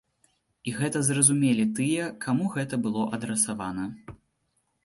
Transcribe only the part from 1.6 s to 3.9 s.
тыя, каму гэта было адрасавана.